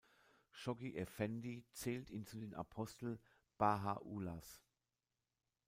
Shoghi 0.49 0.95
Effendi 0.97 1.63
zählt 1.73 2.09
ihn 2.09 2.25
zu 2.25 2.39
den 2.39 2.55
Apostel 2.55 3.19
Baha’u’llahs. 3.59 4.63